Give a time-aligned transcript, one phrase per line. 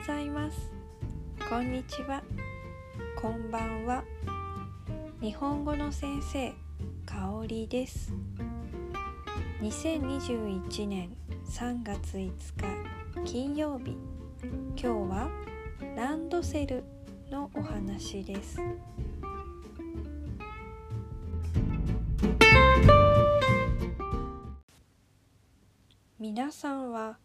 [0.00, 0.72] ございます。
[1.46, 2.22] こんにちは。
[3.20, 4.02] こんばんは。
[5.20, 6.52] 日本語の先生
[7.04, 8.10] かおりです。
[9.60, 11.14] 2021年
[11.46, 12.30] 3月5
[13.26, 13.94] 日金曜日。
[14.74, 15.28] 今日は
[15.94, 16.82] ランドセル
[17.30, 18.58] のお話です。
[26.18, 27.18] 皆さんは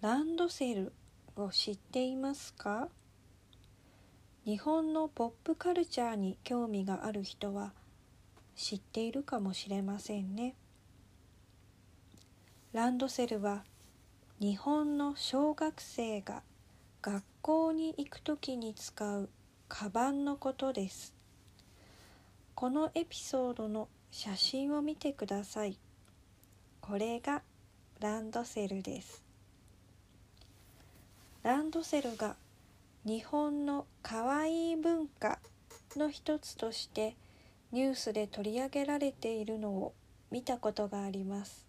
[0.00, 0.92] ランドセル
[1.36, 2.88] を知っていますか？
[4.44, 7.72] 日本のポップカルチャーに興味がある人は
[8.54, 10.54] 知っているかもしれませんね。
[12.72, 13.64] ランドセルは
[14.40, 16.42] 日本の小学生が
[17.00, 19.28] 学校に行く時に使う
[19.68, 21.14] カバンのことです。
[22.54, 25.78] このエピソードの写真を見てください。
[26.80, 27.42] これが
[28.00, 29.22] ランドセルです。
[31.42, 32.36] ランドセルが
[33.04, 35.40] 日本のかわいい文化
[35.96, 37.16] の一つとして
[37.72, 39.92] ニュースで取り上げられているのを
[40.30, 41.66] 見たことがあります。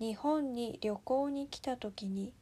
[0.00, 2.32] 日本に旅行に来た時に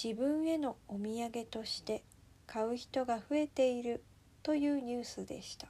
[0.00, 2.04] 自分へのお土産として
[2.46, 4.04] 買う人が増えている
[4.44, 5.66] というニュースでした。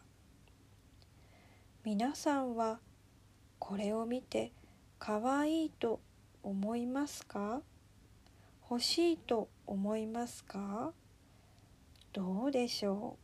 [1.82, 2.78] 皆さんは
[3.58, 4.52] これを見て
[4.98, 6.00] かわいいと
[6.42, 7.62] 思いますか？
[8.68, 10.92] 欲しいと思いますか？
[12.12, 13.16] どうでしょ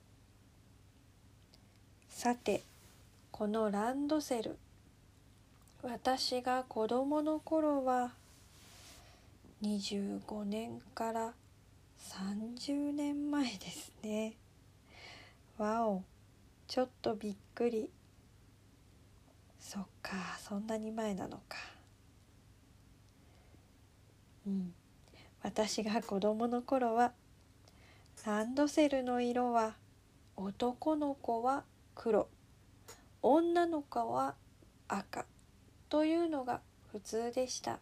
[2.09, 2.12] う？
[2.12, 2.62] さて
[3.31, 4.57] このランドセル
[5.83, 8.13] 私が子供の頃は
[9.63, 11.33] 25年から
[11.98, 14.35] 30年前ですね。
[15.59, 16.03] わお
[16.69, 17.91] ちょっとびっくり。
[19.59, 21.57] そっかそんなに前なのか。
[24.47, 24.75] うん。
[25.43, 27.13] 私が子供の頃は
[28.25, 29.75] ランドセルの色は
[30.36, 31.64] 男の子は
[31.95, 32.29] 黒
[33.23, 34.35] 女の子は
[34.89, 35.27] 赤
[35.89, 36.61] というのが
[36.92, 37.79] 普通でした。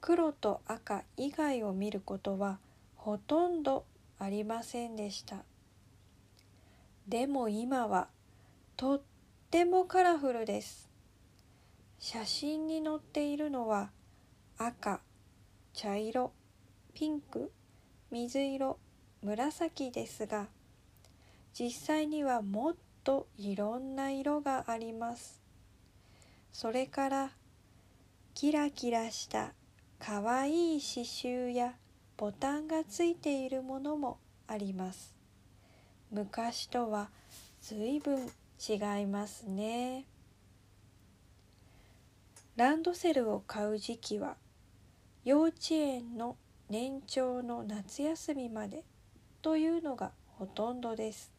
[0.00, 2.58] 黒と赤以外を見ることは
[2.96, 3.84] ほとんど
[4.18, 5.44] ありませんでした。
[7.08, 8.08] でも今は
[8.76, 9.00] とっ
[9.50, 10.88] てもカラフルです。
[11.98, 13.90] 写真に載っているのは
[14.56, 15.00] 赤
[15.72, 16.32] 茶色
[16.94, 17.52] ピンク
[18.10, 18.78] 水色
[19.22, 20.48] 紫ですが
[21.58, 25.40] 実際にはもっといろんな色があります。
[26.52, 27.30] それから
[28.34, 29.52] キラキラした
[29.98, 31.74] かわいい刺繍や
[32.16, 35.14] ボタンがついているものもあります。
[36.10, 37.10] 昔とは
[37.62, 38.26] ずいぶん
[38.58, 40.04] 違いますね。
[42.56, 44.36] ランドセルを買う時期は
[45.22, 46.38] 幼稚園の
[46.70, 48.84] 年長の夏休みまで
[49.42, 51.30] というのがほとんどです。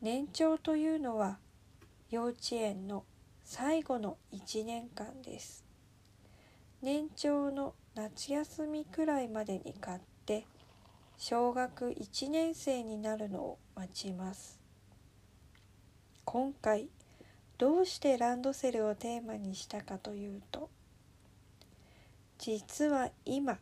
[0.00, 1.38] 年長というのは
[2.10, 3.04] 幼稚園の
[3.44, 5.64] 最後の1年間です。
[6.82, 10.44] 年長の夏休みくらいまでに買って
[11.16, 14.58] 小学1年生になるのを待ちます。
[16.24, 16.88] 今回
[17.58, 20.68] どうしてランドセルをテーマにしたかというと
[22.42, 23.58] 実は今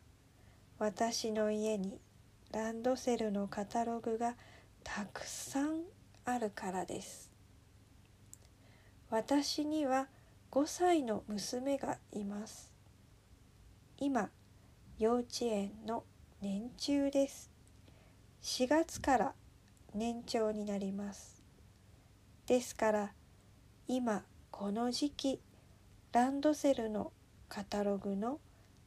[0.77, 1.99] 私の家に
[2.53, 4.35] ランドセルのカタログが
[4.85, 5.81] たくさん
[6.23, 7.29] あるからです。
[9.09, 10.07] 私には
[10.51, 12.71] 5歳の娘がいます。
[13.97, 14.29] 今
[14.97, 16.05] 幼稚園の
[16.39, 17.51] 年中です。
[18.41, 19.33] 4月から
[19.93, 21.43] 年長になります。
[22.47, 23.11] ですから
[23.89, 25.41] 今この時期
[26.13, 27.11] ランドセルの
[27.49, 28.39] カタログの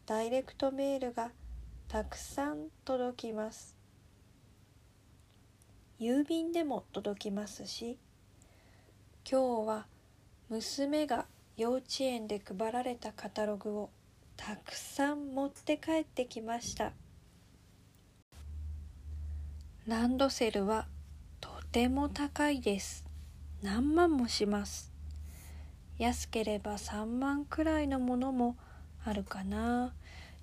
[0.05, 1.31] ダイレクトメールが
[1.87, 3.77] たくさん届きます。
[6.01, 7.97] 郵便でも届きますし
[9.25, 9.87] 今日は
[10.49, 11.27] 娘が
[11.57, 13.91] 幼稚園で配られたカタログを
[14.37, 16.93] たくさん持って帰ってきました。
[19.87, 20.89] ランドセルは
[21.41, 23.05] とても高いです。
[23.63, 24.93] 何万もします。
[25.99, 28.57] 安ければ3万くらいのものも
[29.05, 29.93] あるかな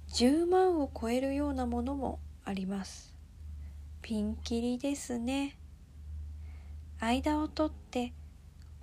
[0.09, 3.15] ？10万を超えるようなものもあります。
[4.01, 5.57] ピンキリですね。
[6.99, 8.13] 間を取って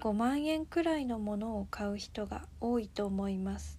[0.00, 3.78] 5万円くらいのものを買う人が多いと思います。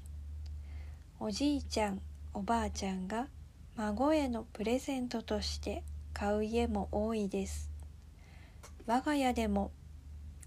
[1.20, 2.02] おじいちゃん
[2.34, 3.28] おばあちゃんが
[3.76, 5.84] 孫へのプレゼントとして
[6.14, 7.72] 買う家も多いです。
[8.86, 9.72] 我が家でも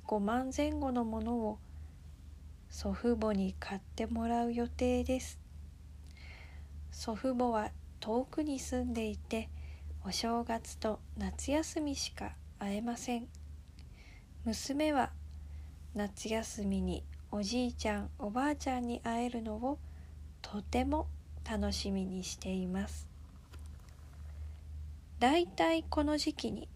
[0.07, 1.59] 5万前後のものを
[2.71, 5.39] 祖父母に買ってもらう予定です。
[6.93, 9.49] 祖父母は遠くに住んでいて
[10.05, 13.27] お正月と夏休みしか会えません。
[14.45, 15.11] 娘は
[15.95, 17.03] 夏休みに
[17.33, 19.79] おじいちゃんおばあちゃんに会えるのを
[20.41, 21.07] とても
[21.49, 23.07] 楽しみにしています。
[25.19, 26.69] だいたいこの時期に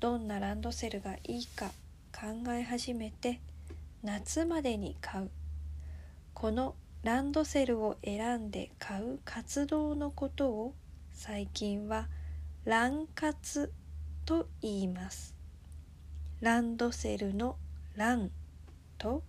[0.00, 1.72] どんなランドセルがいいか
[2.12, 3.40] 考え始めて
[4.04, 5.30] 夏までに買う。
[6.34, 10.74] このランドセルを選んで買う活動のことを
[11.14, 12.08] 最近は
[12.66, 13.72] ラン活
[14.26, 15.34] と言います。
[16.42, 17.56] ランドセルの
[17.96, 18.30] ラン
[18.98, 19.22] と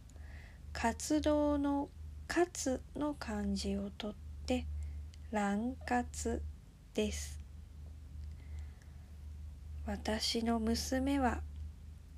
[0.74, 1.88] 活動の
[2.28, 4.14] 活の漢字をとっ
[4.46, 4.66] て
[5.32, 6.42] ラン活
[6.94, 7.40] です。
[9.86, 11.40] 私の娘は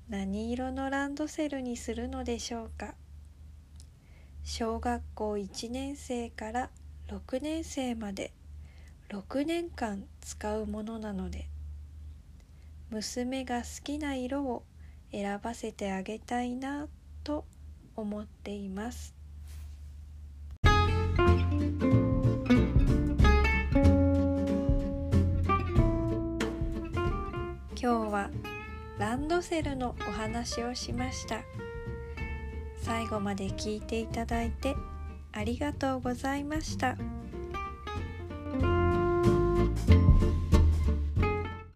[0.08, 2.94] 何色のランドセルにするのでしょうか？
[4.42, 6.70] 小学校1年生から
[7.08, 8.32] 6年生まで
[9.10, 11.48] 6年間使うものなので
[12.88, 14.64] 娘が好きな色を
[15.12, 16.88] 選ばせてあげたいな
[17.22, 17.44] と
[17.94, 19.14] 思っています。
[27.80, 28.30] 今日は
[28.98, 31.42] ランドセルのお話をしました
[32.82, 34.74] 最後まで聞いていただいて
[35.32, 36.96] ありがとうございました。